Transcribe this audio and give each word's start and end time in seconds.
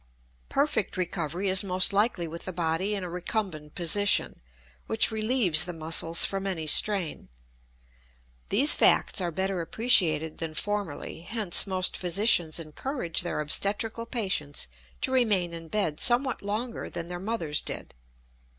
Perfect 0.49 0.97
recovery 0.97 1.47
is 1.47 1.63
most 1.63 1.93
likely 1.93 2.27
with 2.27 2.45
the 2.45 2.51
body 2.51 2.95
in 2.95 3.03
a 3.03 3.07
recumbent 3.07 3.75
position, 3.75 4.41
which 4.87 5.11
relieves 5.11 5.65
the 5.65 5.73
muscles 5.73 6.25
from 6.25 6.47
any 6.47 6.65
strain. 6.65 7.29
These 8.49 8.73
facts 8.75 9.21
are 9.21 9.29
better 9.29 9.61
appreciated 9.61 10.39
than 10.39 10.55
formerly, 10.55 11.19
hence 11.21 11.67
most 11.67 11.95
physicians 11.95 12.59
encourage 12.59 13.21
their 13.21 13.39
obstetrical 13.39 14.07
patients 14.07 14.67
to 15.01 15.11
remain 15.11 15.53
in 15.53 15.67
bed 15.67 15.99
somewhat 15.99 16.41
longer 16.41 16.89
than 16.89 17.07
their 17.07 17.19
mothers 17.19 17.61
did. 17.61 17.93